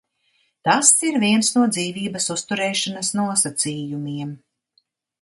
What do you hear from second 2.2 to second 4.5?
uzturēšanas nosacījumiem.